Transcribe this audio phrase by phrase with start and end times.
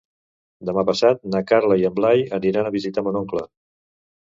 [0.69, 3.47] Demà passat na Carla i en Blai aniran a visitar mon oncle.